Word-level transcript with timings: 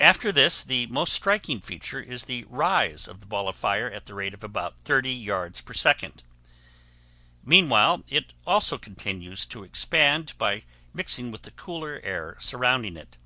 After 0.00 0.32
this 0.32 0.64
the 0.64 0.88
most 0.88 1.12
striking 1.12 1.60
feature 1.60 2.00
is 2.00 2.24
the 2.24 2.44
rise 2.48 3.06
of 3.06 3.20
the 3.20 3.26
ball 3.26 3.48
of 3.48 3.54
fire 3.54 3.88
at 3.88 4.06
the 4.06 4.14
rate 4.14 4.34
of 4.34 4.42
about 4.42 4.82
30 4.82 5.12
yards 5.12 5.60
per 5.60 5.74
second. 5.74 6.24
Meanwhile 7.44 8.02
it 8.08 8.32
also 8.44 8.78
continues 8.78 9.46
to 9.46 9.62
expand 9.62 10.32
by 10.38 10.64
mixing 10.92 11.30
with 11.30 11.42
the 11.42 11.52
cooler 11.52 12.00
air 12.02 12.36
surrounding 12.40 12.96
it. 12.96 13.16